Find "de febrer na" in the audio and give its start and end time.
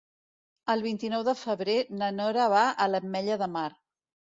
1.27-2.09